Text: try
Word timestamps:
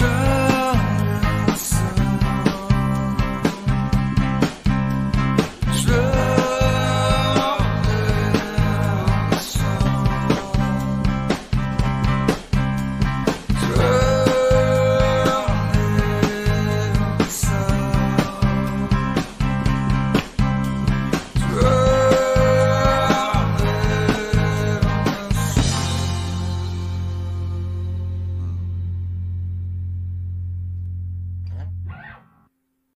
try 0.00 0.39